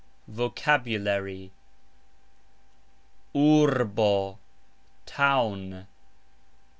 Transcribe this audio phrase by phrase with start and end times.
[0.27, 1.51] VOCABULARY.
[3.35, 4.39] urbo:
[5.05, 5.85] town.